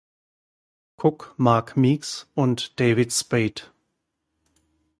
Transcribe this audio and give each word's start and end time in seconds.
Cook, 0.97 1.35
Marc 1.37 1.77
Meeks 1.77 2.27
und 2.33 2.79
David 2.79 3.13
Spade. 3.13 3.61